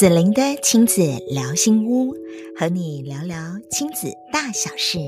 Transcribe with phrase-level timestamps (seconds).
[0.00, 2.16] 子玲的亲子聊心屋，
[2.56, 3.36] 和你聊聊
[3.70, 4.98] 亲子大小事。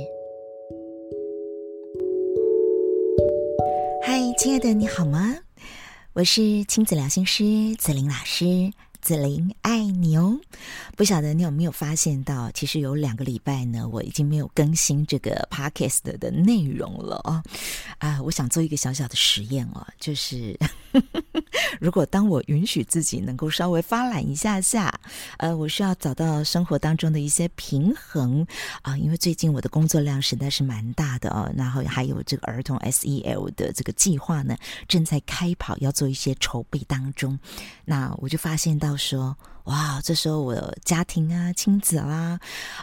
[4.02, 5.34] 嗨，亲爱的，你好吗？
[6.12, 7.42] 我是亲子聊心师
[7.78, 8.70] 子玲老师。
[9.00, 10.38] 子玲爱你哦！
[10.96, 17.42] 不晓得你有没有发现到，其实有两个礼拜呢，我已经没有更新这个 podcast 的内容了哦。
[17.98, 20.56] 啊，我想做一个小小的实验哦，就是
[21.80, 24.92] 如果当我允许自己能够稍微发懒一下下，
[25.36, 28.46] 呃，我需要找到生活当中的一些平衡
[28.80, 34.56] 啊，因为最近我的工作量实在是蛮大的哦，然后还有这个儿童 SEL 的这个计划呢，
[34.88, 37.38] 正在开跑，要做一些筹备当中，
[37.84, 38.96] 那我就发现到。
[39.02, 42.38] 说哇，这时候我的家庭啊、亲子啦，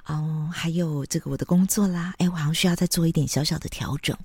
[0.08, 4.18] 嗯，还有这个我的工作啦，哎，我好像需要再做一点小小的调整。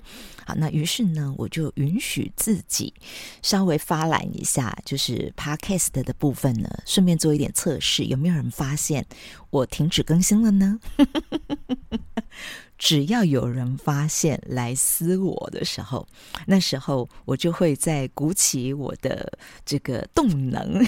[0.46, 2.94] 好，那于是呢，我就允许自己
[3.42, 9.04] 稍微发懒一下，就是 Podcast 的部分呢，顺便做一点测试，有没有人发现
[9.50, 10.78] 我停止更新了呢？
[12.78, 16.06] 只要有人发现来撕我的时候，
[16.46, 20.86] 那时候我就会再鼓起我的这个动能。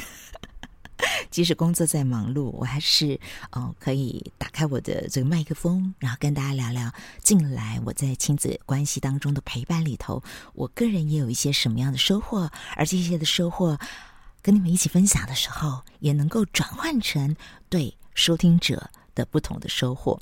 [1.30, 3.19] 即使工作再忙碌，我还是
[3.52, 10.22] 哦可以打开我的这个麦克风，然后跟大家聊聊近来我在亲子关系当中的陪伴里头，
[10.55, 13.78] 我个人也有一些什么样的收获，而这些的收获
[14.41, 17.36] 跟你们一起分享的时候，也能够转换成
[17.69, 20.20] 对收听者的不同的收获。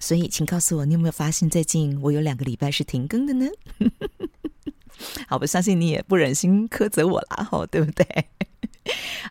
[0.00, 3.46] 所以，请告诉我，你有没有发现最近我有两个礼拜是停更的呢？
[5.28, 8.06] 好，我相信你也不忍心苛责我了，吼，对不对？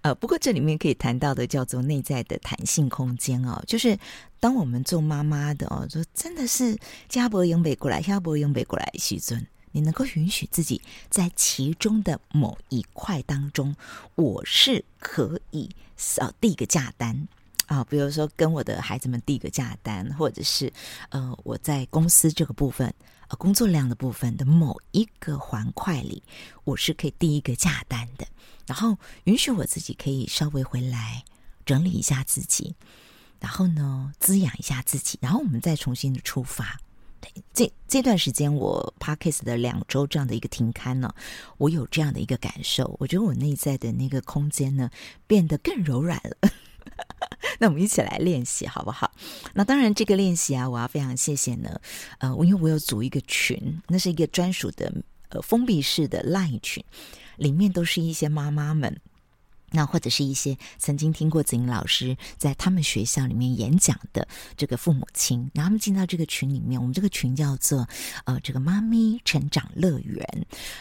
[0.03, 3.97] 呃，不过这里面可以谈到的叫做内在的弹性空间哦，就是
[4.39, 13.73] 当我们做妈妈的哦，说真的是家博迎北过来，家博迎北过来，西尊，你能够允许自己在其中的某一块当中，
[14.15, 15.69] 我是可以
[16.17, 17.27] 呃递个价单。
[17.67, 20.71] 啊，比如说跟我的孩子们递个价单，或者是
[21.09, 22.93] 呃我在公司这个部分
[23.35, 26.23] 工作量的部分的某一个环块里，
[26.63, 28.27] 我是可以第一个下单的。
[28.65, 31.23] 然后允许我自己可以稍微回来
[31.65, 32.75] 整理一下自己，
[33.39, 36.79] 然后呢滋养一下自己，然后我们再重新的出发。
[37.53, 41.13] 这这段时间我 Podcast 的两周这样的一个停刊呢，
[41.57, 44.89] 我有这样的一个感受，我觉得我内在的那个空间呢
[45.25, 46.49] 变得更柔软了。
[47.59, 49.11] 那我们一起来练习好不好？
[49.53, 51.79] 那当然这个练习啊，我要非常谢谢呢，
[52.19, 54.91] 呃，因为我有组一个群，那是一个专属的
[55.29, 56.83] 呃封闭式的 Line 群。
[57.37, 58.95] 里面都是一些妈妈们，
[59.73, 64.25] 那或者是一些曾经听过子玲老师在他们学校里面演讲的
[64.55, 67.85] 这个父母亲，然后他们进到这个群里面，我们这个群叫做
[68.25, 70.25] 呃这个妈咪成长乐园。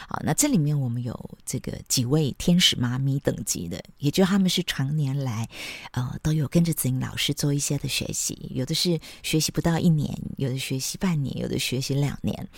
[0.07, 5.49] 好，那这里面我们有这个几位天使妈咪等级的，也就他们是常年来
[5.93, 12.49] 呃都有跟着子玲老师做一些的学习，有的是学习不到一年，有的学习半年，有的学习两年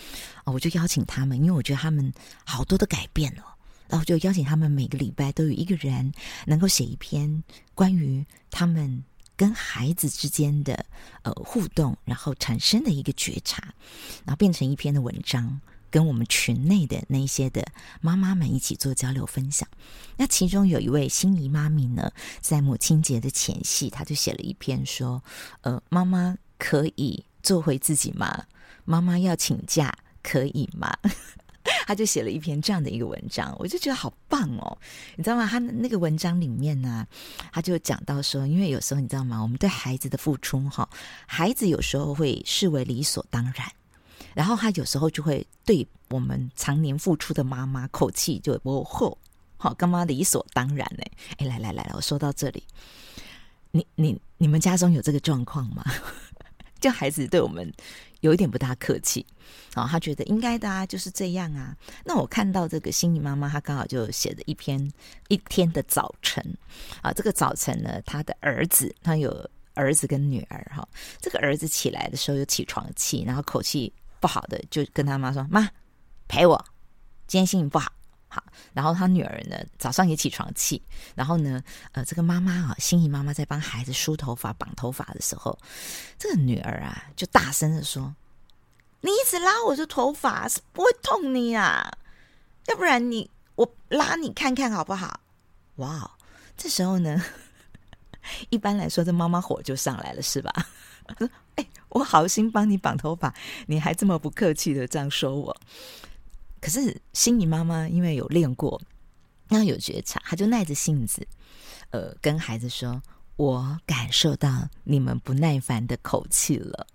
[0.43, 2.13] 啊，我就邀请他们，因为我觉得他们
[2.43, 3.54] 好多的改变哦。
[3.87, 6.11] 然后就邀请他们每个礼拜都有一个人
[6.45, 9.03] 能够写一篇关于他们
[9.35, 10.85] 跟孩子之间的
[11.23, 13.61] 呃互动，然后产生的一个觉察，
[14.23, 15.59] 然后变成一篇的文章，
[15.91, 17.65] 跟我们群内的那些的
[17.99, 19.67] 妈妈们一起做交流分享。
[20.15, 25.21] 那其中有一位心仪妈咪呢，在母亲节的前夕，她就写了一篇说
[25.61, 28.45] ：“呃，妈妈可以做回自己吗？
[28.85, 30.97] 妈妈要请假可以吗？”
[31.85, 34.77] 他就写了一篇这样的一个文章，我就觉得好棒哦，
[35.15, 35.47] 你知道吗？
[35.49, 37.05] 他那个文章里面呢，
[37.51, 39.41] 他就讲到说，因为有时候你知道吗？
[39.41, 40.87] 我们对孩子的付出哈，
[41.27, 43.71] 孩子有时候会视为理所当然，
[44.33, 49.17] 然后他有时候就会对我们常年付出的妈妈口气就不厚，
[49.57, 51.03] 好干嘛理所当然呢？
[51.37, 52.63] 哎，来来来，我说到这里，
[53.71, 55.83] 你你你们家中有这个状况吗？
[56.79, 57.71] 就孩子对我们
[58.25, 59.23] 有一点不大客气，
[59.75, 61.77] 啊，他觉得应该的啊，就是这样啊。
[62.03, 64.91] 那我看到这个心仪妈妈，她刚好就写了一篇
[65.27, 66.43] 一天的早晨
[67.03, 67.13] 啊。
[67.13, 70.87] 这个早晨呢，他的儿子，他有儿子跟女儿哈。
[71.21, 75.69] 这个儿子起来的时候有起床气，然后口气不好的就跟他妈说：“妈，
[76.27, 76.57] 陪我，
[77.27, 77.91] 今天心情不好。”
[78.27, 80.81] 好，然后他女儿呢，早上也起床气，
[81.13, 81.63] 然后呢，
[81.93, 85.57] 呃，这个妈妈啊，心仪妈妈在帮孩子梳头发、绑头发的时候，
[86.19, 88.13] 这个女儿啊，就大声的说
[89.01, 91.91] ：“你一直拉我的头发，是不会痛你啊？
[92.67, 95.19] 要不然你我拉你看看好不好？”
[95.77, 96.17] 哇，
[96.57, 97.23] 这时候呢，
[98.49, 100.51] 一般来说，这妈妈火就上来了，是吧
[101.55, 103.33] ？：“哎，我好心帮你绑头发，
[103.67, 105.55] 你还这么不客气的这样说我。”
[106.61, 108.81] 可是心仪妈妈因为有练过，
[109.49, 111.27] 那有觉察，她就耐着性子，
[111.91, 113.03] 呃，跟孩子说
[113.37, 116.87] ：“我感受到你们不耐烦的口气了。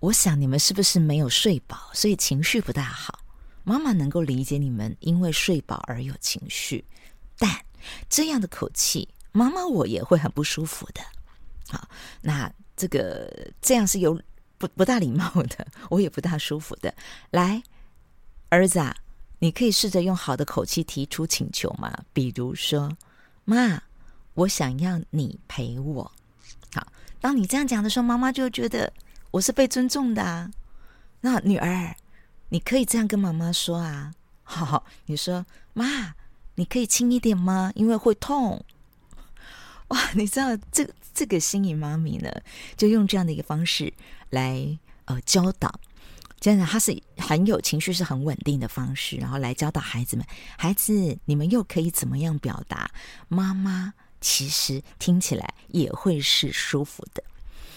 [0.00, 3.20] 我想你们是不是没有睡饱，所以情绪不大好？
[3.62, 6.82] 妈妈能够理解你们因为睡饱而有情绪，
[7.38, 7.50] 但
[8.08, 11.02] 这样的口气，妈妈我也会很不舒服的。
[11.68, 11.86] 好，
[12.22, 13.30] 那这个
[13.60, 14.18] 这样是有
[14.56, 16.92] 不不大礼貌的， 我也不大舒服的。
[17.30, 17.62] 来，
[18.48, 18.96] 儿子啊，
[19.38, 21.92] 你可以试着用好的口气提出请求吗？
[22.14, 22.96] 比如说，
[23.44, 23.82] 妈，
[24.32, 26.10] 我想要你陪我。
[26.74, 26.86] 好，
[27.20, 28.90] 当你这样讲的时候，妈妈就觉得。
[29.32, 30.50] 我是被尊重的啊，
[31.20, 31.94] 那女儿，
[32.48, 34.12] 你可以这样跟妈妈说啊。
[34.42, 36.14] 好好，你说妈，
[36.56, 37.70] 你可以轻一点吗？
[37.76, 38.64] 因为会痛。
[39.88, 42.28] 哇，你知道这这个心仪妈咪呢，
[42.76, 43.92] 就用这样的一个方式
[44.30, 45.72] 来呃教导，
[46.40, 50.26] 这样他是很有情绪，是很稳定的方式，然后来教导孩子们。
[50.58, 52.90] 孩子，你们又可以怎么样表达？
[53.28, 57.22] 妈妈其实听起来也会是舒服的。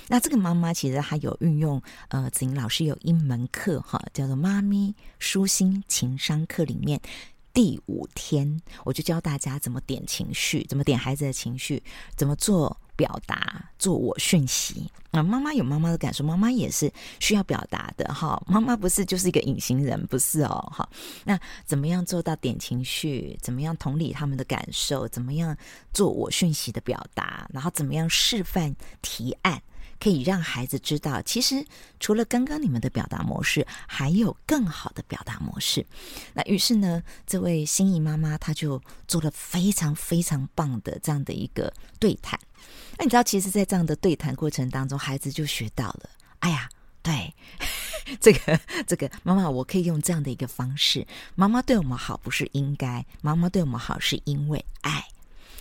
[0.08, 7.00] 那这个妈妈其实她有运用，呃，子莹老师有一门课哈，叫做“妈咪舒心情商课”里面
[7.54, 11.82] 第五天，我就教大家怎么点情绪，怎么点孩子的情绪，
[12.16, 14.92] 怎么做表达，做我讯息。
[15.12, 18.42] 啊，妈妈有妈妈的感受，妈妈也是需要表达的哈。
[18.48, 20.90] 妈妈不是就是一个隐形人，不是哦，哈。
[21.24, 23.38] 那怎么样做到点情绪？
[23.40, 25.08] 怎么样同理他们的感受？
[25.08, 25.56] 怎么样
[25.94, 27.48] 做我讯息的表达？
[27.54, 29.62] 然后怎么样示范提案？
[30.04, 31.66] 可以让孩子知道，其实
[31.98, 35.86] 除了刚刚你们的表达模式，还有更好的表达模式。
[36.34, 42.38] 那于是呢，这位心仪妈妈她就做了非常非常棒的这样的一个对谈。
[42.98, 46.10] 那你知道，其实，在这样的对谈过程当中，孩子就学到了。
[46.40, 46.70] 哎呀，
[47.02, 47.34] 对，
[48.20, 51.08] 这个这个妈妈，我可以用这样的一个方式。
[51.36, 55.08] 妈妈对我们好不是应该，妈妈对我们好是因为爱。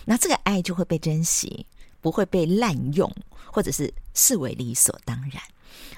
[0.03, 1.65] 那这个爱就会被珍惜。
[2.03, 3.11] 不会被滥用，
[3.51, 5.41] 或者是视为理所当然。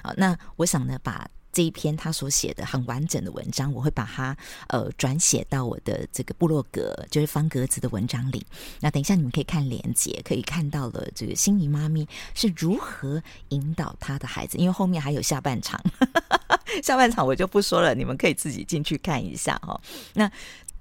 [0.02, 4.36] 好，那我想呢，把这一篇他所写的很完整的文章，我会把它
[4.68, 8.46] 呃转写到我的这个部落格，就是方格子的文章里。
[8.80, 15.82] 那等一下你们可以看连接，可以看到了这个心仪妈咪是如何引导她的孩子，因为后面还有下半场，
[16.84, 19.80] 下半场我就不说了，你们可以自己进去看一下哈。
[20.14, 20.30] 那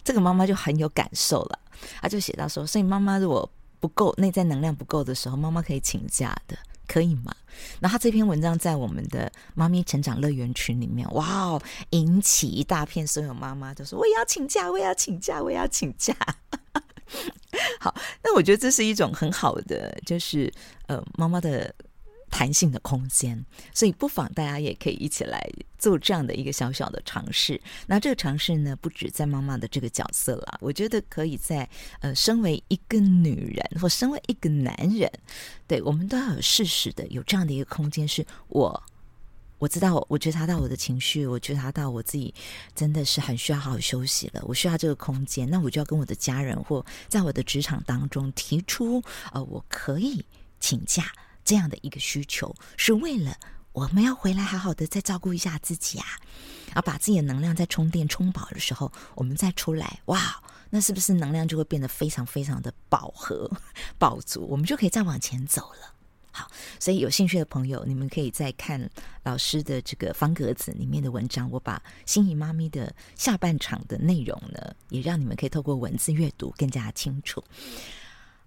[0.04, 1.60] 这个妈妈就很有感受了，
[2.02, 3.50] 她就写到说，所以妈妈如果
[3.80, 6.58] 不够内在能量不够的时候，妈妈可以请假的，
[6.88, 7.36] 可以吗？
[7.80, 11.62] 然后这篇文章在我们的妈咪成长乐园群里面，哇哦，
[11.92, 16.16] 引起一大片所有妈妈都说我也要请假，我也要请假，我也要请假。
[17.80, 17.94] 好，
[18.24, 20.52] 那我觉得这是一种很好的，就是
[20.88, 21.74] 呃，妈妈的。
[22.38, 27.62] 弹性的空间，所以不妨大家也可以一起来做这样的一个小小的尝试。
[27.88, 31.70] 那这个尝试呢，不止在妈妈的这个角色啦，我觉得可以在
[32.02, 35.10] 呃，身为一个女人或身为一个男人，
[35.66, 38.84] 对，我们都要有适时的有这样的一个空间，是我
[39.58, 42.34] 我知道，我觉察到我的情绪，我觉察到我自己
[42.76, 50.26] 真的是很需要好好休息了，我需要这个空间，那我就要跟我的家人或在我的职场当中提出，呃，我可以
[50.60, 51.06] 请假。
[51.46, 53.38] 这样的一个需求，是为了
[53.72, 56.06] 我们要回来好好的再照顾一下自己啊，
[56.74, 63.50] 啊，把自己的能量在充电充饱的时候，我们再出来，哇，那是不是能量就会变得非常非常的饱和、
[64.00, 64.46] 饱足？
[64.50, 65.94] 我们就可以再往前走了。
[66.32, 68.90] 好，所以有兴趣的朋友，你们可以再看
[69.24, 77.42] 老师的这个方格子里面的文章，我把心仪妈咪的下半场的内容呢，也让你们可以透过文字阅读更加清楚。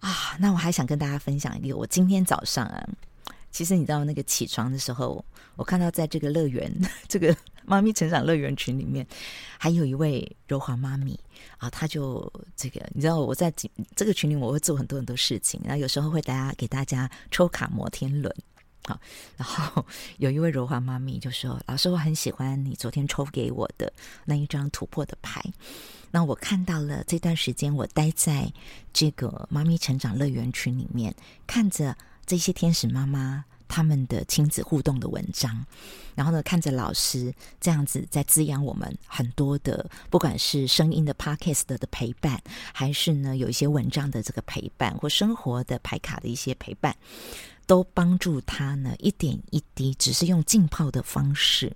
[0.00, 2.88] 啊，那我还想跟大家分享一个，我今天早上啊，
[3.50, 5.24] 其实你知道那个起床的时候，
[5.56, 6.72] 我看到在这个乐园，
[7.08, 9.06] 这个妈咪成长乐园群里面，
[9.58, 11.18] 还有一位柔滑妈咪
[11.58, 13.52] 啊，她就这个，你知道我在
[13.96, 18.32] 这个群里我会做很多很多事情，然后有时候会大家给大家抽卡摩天轮，
[18.88, 18.98] 好，
[19.36, 19.84] 然后
[20.16, 23.92] 有一位柔滑妈咪就说：“老师，我很喜欢你昨天抽给我的
[24.24, 25.44] 那一张突破的牌。”
[26.10, 28.50] 那我看到了这段时间，我待在
[28.94, 31.14] 这个妈咪成长乐园群里面，
[31.46, 35.66] 看着这些天使妈妈他们的亲子互动的文章，
[36.14, 42.40] 然后呢，看着老师这样子在滋养我们很多的，不管是声音的 podcast 的陪伴，
[42.72, 46.96] 还是呢有一些文章的这个陪伴，或生活的牌卡的一些陪伴，
[47.68, 51.72] 都帮助他呢一点一滴，只是用浸泡的方式，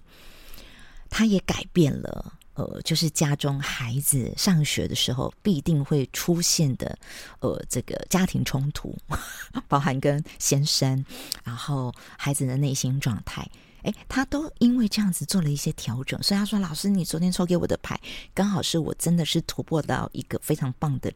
[1.09, 2.33] 他也改变了。
[2.55, 6.99] 呃，就是家中孩子上学的时候必定会出现的，
[7.41, 8.95] 呃，这个家庭冲突，
[9.69, 11.03] 包含跟先生，
[11.43, 13.51] 然后孩子的内心状态，
[13.85, 17.99] 哎，他都因为这样子做了一些调整，所以他说：“老师，你昨天抽给我的牌，
[18.35, 21.11] 刚好是我真的是突破到一个非常棒的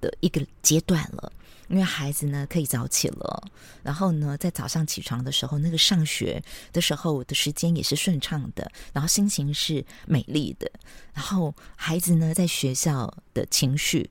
[0.00, 1.30] 的一个阶段了。
[1.70, 3.50] 因为孩子呢可以早起了，
[3.82, 10.70] 然后呢在早上起床的时候，那个上学的时候的时间也是顺畅的，然后心情是美丽的，
[11.14, 14.10] 然后孩子呢在学校的情绪。”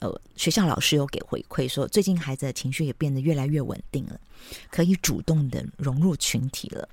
[0.00, 4.18] 呃，学校老师有给回馈说，最近孩子的情绪也变得越来越稳定了，
[4.70, 6.88] 可以主动的融入群体了。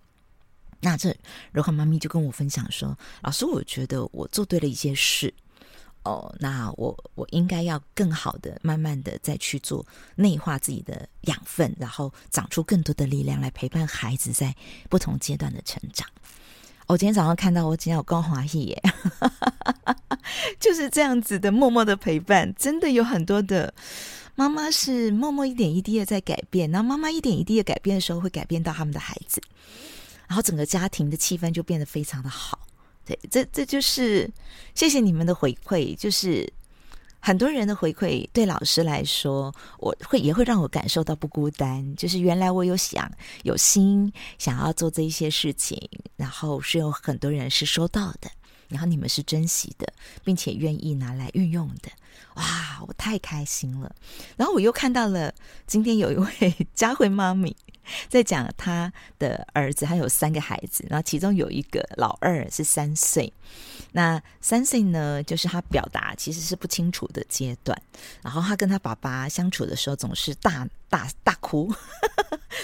[0.82, 1.16] 那这
[1.54, 5.34] 柔和妈咪就跟我分享说：“老师，我觉得我做对了一些事
[6.08, 9.86] 哦，那我我应该要更好的、慢慢的再去做
[10.16, 14.56] 内化自己的养分，然后长出更多的力量来陪伴孩子在
[14.90, 16.08] 不同阶段的成长。”
[16.88, 18.84] 我今天早上看到我今天有高华裔耶，
[20.58, 23.74] 就是这样子的默默的陪伴，真的有很多的
[24.36, 29.42] 妈妈是默默一点一滴的在改变，然后妈妈一点一滴的改变的时候，会改变到他们的孩子，
[30.28, 32.67] 然后整个家庭的气氛就变得非常的好。
[33.08, 34.30] 对，这这就是
[34.76, 36.52] 谢谢你们的回馈，就是。
[37.20, 41.96] 很多人的回馈对老师来说，我会也会让我感受到不孤单。
[41.96, 43.12] 就是原来我有想
[43.44, 45.78] 有心想要做这一些事情，
[46.16, 48.30] 然后是有很多人是收到的，
[48.70, 49.92] 然后你们是珍惜的，
[50.24, 51.90] 并且愿意拿来运用的。
[52.36, 53.94] 哇，我太开心了！
[54.38, 55.34] 然后我又看到了
[55.66, 57.54] 今天有一位 佳慧妈咪
[58.10, 63.32] 在讲他的儿子，他有三个孩子，然后其中有一个老二是三岁。
[63.92, 67.80] 那三岁呢，就是他表达其实是不清楚的阶段，
[68.22, 71.74] 然后他跟他爸爸相处的时候总是大大大哭，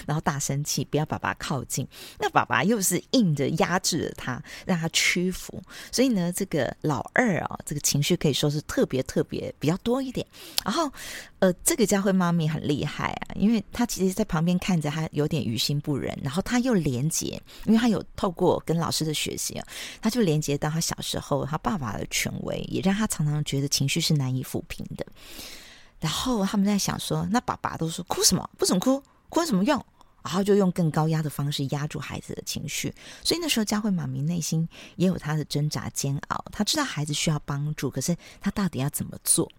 [0.06, 1.88] 然后大生气，不要爸爸靠近。
[2.20, 5.62] 那爸爸又是硬着压制了他，让他屈服。
[5.92, 10.26] 所以呢，这个老二啊，这个情绪可以说是特别特别比较多一点。
[10.64, 10.92] 然后，
[11.40, 16.18] 呃，这个佳慧妈咪很厉害啊，因为她其实在旁边看着，她有点于心不忍。
[16.24, 19.68] 然后她又连接，因为她有透过跟老师的学习啊，
[20.02, 25.06] 她就连接到她小时候她爸爸的权威，也让她常常觉得情绪是难以抚平的。
[26.00, 28.50] 然后他们在想说，那爸爸都说哭什么？
[28.58, 29.86] 不准哭，哭有什么用？
[30.24, 32.94] 然后就用更高压的方式压住孩子的情绪。
[33.24, 36.46] 所以那时候佳慧妈咪内心也有她的挣扎煎熬。
[36.52, 39.52] 她知道孩子需要帮助，可是她到底要怎么做？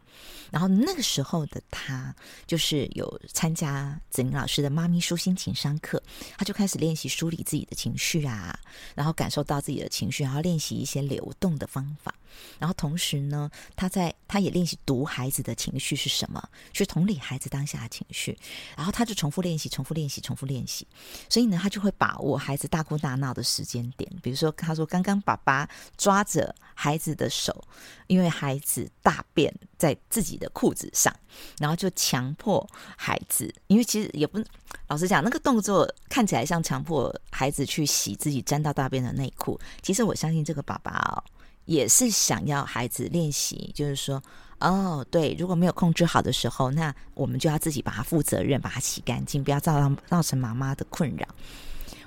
[0.51, 2.15] 然后那个时候的他，
[2.47, 6.03] 就是有参加子玲老师的妈咪舒心情商课，
[6.37, 8.59] 他就开始练习梳理自己的情绪啊，
[8.95, 12.15] 然后感受到自己的情绪，然后练习一些流动的方法。
[12.59, 16.43] 然后同时呢，他在他也练习读孩子的情绪是什么，
[16.73, 18.37] 去同理孩子当下的情绪。
[18.77, 20.87] 然后他就重复练习，重复练习，重复练习。
[21.29, 27.65] 所以呢，他就会把握孩子大哭大闹的时间点，比如说他说刚刚爸爸抓着孩子的手，
[28.09, 31.15] 因为孩子大便在自己的裤子上，
[31.59, 34.43] 然后就强迫孩子，因为其实也不，
[34.89, 39.61] 老实讲，那个动作看起来像强迫孩子去洗自己沾到大便的内裤。
[39.83, 41.23] 其实我相信这个爸爸，
[41.67, 44.23] 也是想要孩子练习，就是说，
[44.61, 51.29] 哦，对，如果没有控制好的时候，那我们就要自己把它负责任，把它洗干净，不要造成造成妈妈的困扰。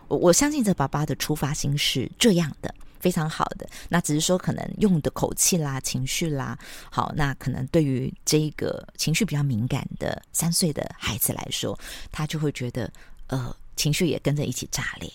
[0.07, 2.74] 我我相信这爸爸的出发心是这样的。
[3.00, 6.58] 非常好的，那只是说可能用的口气啦、情绪啦，
[6.92, 11.77] 好，那可能对于这个情绪比较敏感的三岁的孩子来说，
[12.12, 12.92] 他就会觉得
[13.27, 15.12] 呃，情绪也跟着一起炸裂。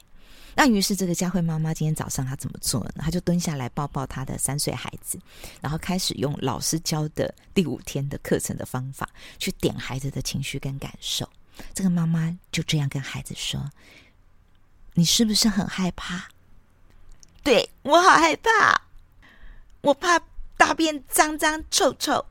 [0.54, 2.92] 那于是这个佳慧妈妈今天早上她怎么做呢？
[2.98, 5.18] 她就蹲下来抱抱她的三岁孩子，
[5.62, 9.08] 然后开始用老师教的第五天的课程的方法
[9.38, 11.26] 去点孩子的情绪跟感受。
[11.72, 13.66] 这个妈妈就这样跟孩子说
[14.92, 16.28] ：“你是不是很害怕？”
[17.42, 18.82] 对，我好害怕，
[19.80, 20.20] 我怕
[20.56, 22.24] 大便脏脏臭臭。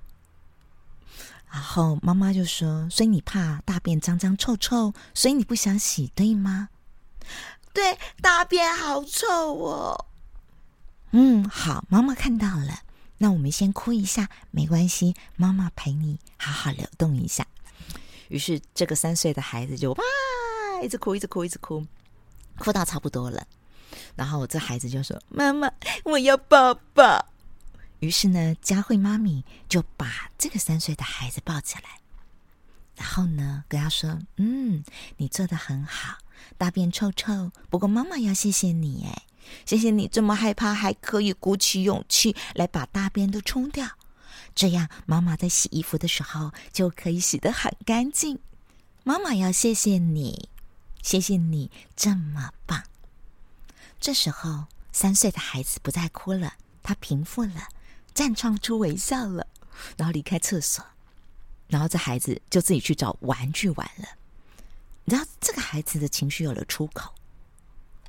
[1.51, 6.69] 然后妈妈就说：“所以你怕大便脏脏臭臭，所以你不想洗，对吗
[7.73, 10.05] ？”“对，大便好臭哦。
[11.11, 12.79] ”“嗯，好，妈妈看到了。
[13.17, 17.45] 那我们先哭一下，没关系，妈妈陪你好好流动一下。”
[18.29, 20.03] 于是这个三岁的孩子就哇，
[20.81, 21.85] 一直哭，一直哭，一直哭，
[22.57, 23.45] 哭到差不多了。
[24.15, 25.71] 然后我这孩子就说：“妈妈，
[26.03, 27.25] 我要抱抱。”
[27.99, 31.99] 于是呢，佳慧妈咪就把这个三岁的孩子抱起来，
[32.95, 34.83] 然后呢，跟他说：“嗯，
[35.17, 36.17] 你做的很好，
[36.57, 39.23] 大便臭臭，不过妈妈要谢谢你，哎，
[39.67, 43.87] 谢谢你这么害怕，还可以鼓起勇气来把大便都冲掉，
[44.55, 48.39] 这样妈妈在洗衣服的时候就可以洗得很干净。
[49.03, 50.49] 妈妈要谢谢你，
[51.03, 52.83] 谢谢你这么棒。”
[54.01, 57.67] 这时候，三岁的孩子不再哭了，他平复了，
[58.15, 59.45] 绽放出微笑了，
[59.95, 60.83] 然后离开厕所，
[61.67, 64.07] 然后这孩子就自己去找玩具玩了。
[65.05, 67.13] 你知道，这个孩子的情绪有了出口，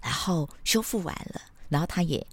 [0.01, 2.27] 然后修复完了，然后他也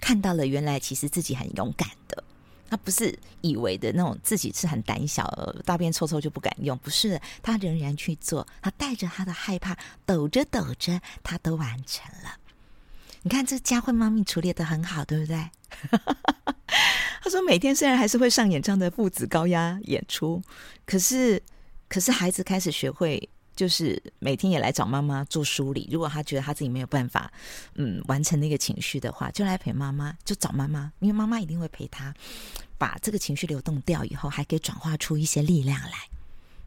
[0.00, 2.22] 看到了原来其实自己很勇敢的。
[2.70, 5.28] 他不是以为的那种自己是很胆小，
[5.64, 12.38] 大便臭臭就不敢用，不是，他仍然去做，他带着他的害怕，抖着抖着，他都完成了。
[13.24, 15.50] 你看这佳慧妈咪处理得很好，对不对？
[17.20, 20.40] 他说每天虽然还是会上演这样的父子高压演出，
[20.86, 21.42] 可是
[21.88, 23.28] 可是孩子开始学会。
[23.56, 25.88] 就是每天也来找妈妈做梳理。
[25.88, 27.32] 如果他觉得他自己没有办法，
[27.76, 32.12] 嗯，完成那个情绪的话，就来陪妈妈，就找妈妈，因为妈妈一定会陪他，
[32.76, 35.92] 把这个情绪流动掉以后，还可以转化出一些力量来。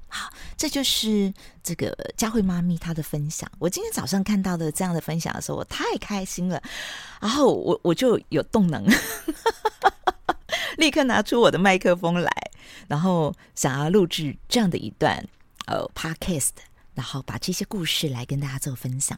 [0.09, 3.49] 好，这就是这个佳慧妈咪她的分享。
[3.59, 6.61] 我今天早上看到的这样的分享的时候，我太开心了，
[7.19, 8.85] 然后我我就有动能，
[10.77, 12.31] 立刻拿出我的麦克风来，
[12.87, 15.23] 然后想要录制这样的一段
[15.65, 16.51] 呃 Podcast。
[16.97, 19.17] 然后把这些故事来跟大家做分享。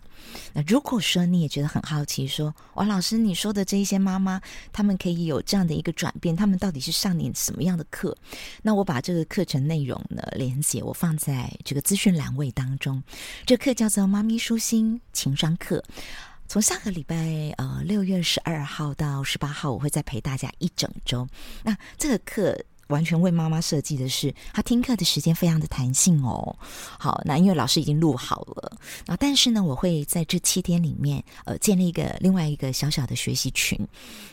[0.51, 4.41] 那如果说你也觉得很好奇，说王老师你说的这一些妈妈，
[4.73, 8.13] 她们可以有这样的一个转变，她们到底是上点什么样的课？
[8.61, 13.01] 那我把这个课程内容呢，连结我放在这个资讯栏位当中。
[13.45, 15.81] 这课叫做《妈咪舒心情商课》，
[16.49, 17.15] 从下个礼拜
[17.55, 21.25] 呃六月十二号到十八号，我会再陪大家一整周。
[21.63, 22.61] 那这个课。
[22.89, 26.55] 完全为妈妈设计的是，他听课的时间非常的弹性哦。
[26.99, 33.79] 好，那因为老师已经录好了，那但是呢，我会在这七天里面，呃，建立一个另外一个小小的学习群，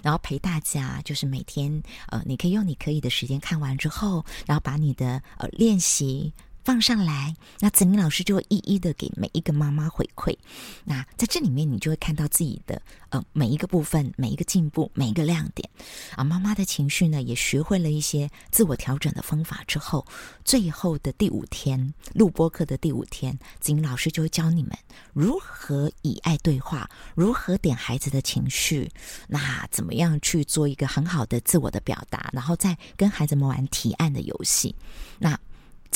[0.02, 6.32] 然后陪大家，就是每天，呃，你可以用你可以的时间看完之后，然后把你的呃练习。
[6.66, 10.36] 放上来，那子玲老师就会一一的给每一个妈妈回馈。
[10.82, 15.70] 那在这里面，你就会看到自己的呃每一个部分、每一个进步、每一个亮点
[16.16, 16.24] 啊。
[16.24, 20.04] 妈妈的情绪呢，也学会了一些自我调整的方法之后，
[20.44, 24.76] 最后的第五天录播课的第五天，子玲老师就会教你们
[25.12, 28.90] 如何以爱对话，如何点孩子的情绪，
[29.28, 34.74] 那怎么样去做一个很好的自我的表达，然后再跟孩子们玩提案的游戏。
[35.20, 35.38] 那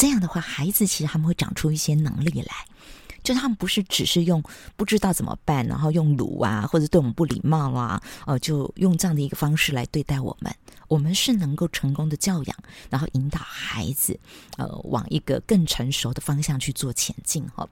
[0.01, 2.55] 这样的话，孩子其实他们会长出一些能力来，
[3.23, 4.43] 就他们不是只是用
[4.75, 10.51] 不知道怎么办，然后用鲁啊，或者对我们不礼貌啊，呃，就用这样的一个方式来对待我们。
[10.89, 12.57] 我们是能够成功的教养，
[12.89, 14.19] 然后引导孩子，
[14.57, 17.69] 呃，往一个更成熟的方向去做前进，哈。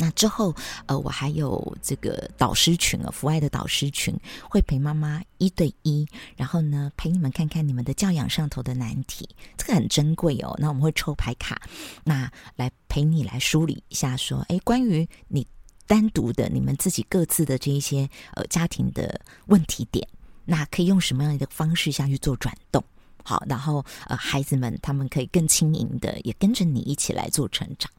[0.00, 0.54] 那之后，
[0.86, 10.56] 呃，我还有这个导师群啊，福爱的导师群，会陪妈妈一对一，然后呢，陪你们看看你们的教养上头的难题，这个很珍贵哦。
[10.58, 11.60] 那我们会抽牌卡，
[12.02, 15.46] 那来陪你来梳理一下，说，哎，关于你
[15.86, 20.08] 单独的你们自己各自的这一些呃家庭的问题点，
[20.46, 22.82] 那可以用什么样的方式下去做转动？
[23.22, 27.92] 好，然后呃，孩子们他们可以更轻盈的也跟着你一起来做成长，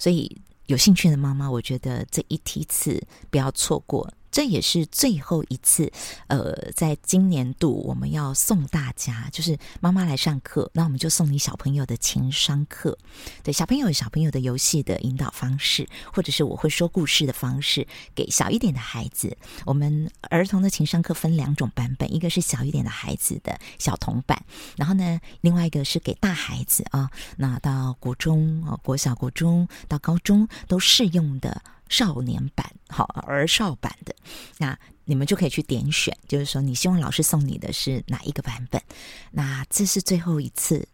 [0.00, 0.36] 所以。
[0.68, 4.06] 有兴趣的妈妈，我觉得这一梯次不要错过。
[4.30, 5.90] 这也是最后一次，
[6.28, 12.96] 呃，在今年度我们要送大家，就是妈妈来上课，那我们就送你小朋友的情商课。
[13.42, 19.36] 对，小朋友有小朋友的游戏的引导方式，或者是我会说故事的方式，给小一点的孩子。
[19.64, 24.44] 我们儿童的情商课分两种版本，一个是小一点的孩子的小童版，
[24.76, 31.62] 然后呢，另外一个是给大孩子啊，那到国中啊，国小、国中到高中都适用的。
[31.88, 34.14] 少年版，好，儿少版的，
[34.58, 38.82] 那你们就可以去点选，就是说你希望老师送你的是哪一个版本？
[39.30, 40.86] 那这是最后一次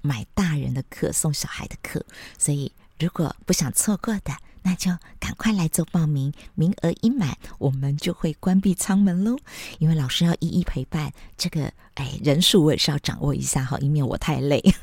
[0.00, 2.04] 买大人的课送小孩的课，
[2.38, 4.32] 所以如果不想错过的，
[4.62, 9.36] 那就赶快来做报名，名额一满，我们就会关闭舱门喽。
[9.78, 14.62] 因为老师要一一陪伴，这个哎人数我也是要掌握一下哈，以免我太累。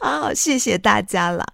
[0.00, 1.44] 好，谢谢大家了。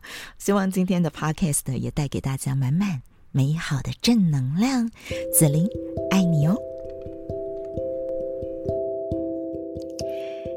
[0.44, 3.00] 希望今天的 podcast 也带给大家满满
[3.32, 4.90] 美好的正能量。
[5.32, 5.66] 子琳
[6.10, 6.54] 爱你哦！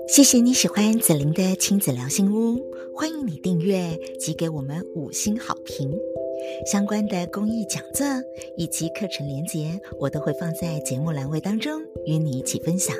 [0.09, 2.59] 谢谢你喜欢子琳的亲子聊心屋，
[2.93, 5.89] 欢迎你订阅及给我们五星好评。
[6.69, 8.05] 相关的公益讲座
[8.57, 12.93] 以及课程连结，我都会放在节目栏位当中与你一起分享。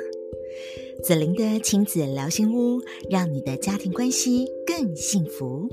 [1.04, 5.68] 子琳的亲子聊心屋，让你的家庭关系更幸福。